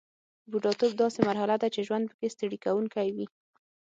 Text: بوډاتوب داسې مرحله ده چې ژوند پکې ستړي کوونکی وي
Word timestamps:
بوډاتوب 0.49 0.91
داسې 1.01 1.19
مرحله 1.29 1.55
ده 1.61 1.67
چې 1.73 1.85
ژوند 1.87 2.03
پکې 2.11 2.27
ستړي 2.35 2.57
کوونکی 2.65 3.07
وي 3.15 3.27